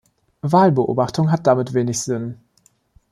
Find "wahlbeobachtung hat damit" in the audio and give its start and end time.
0.41-1.75